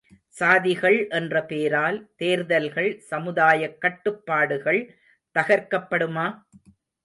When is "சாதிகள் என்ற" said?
0.35-1.43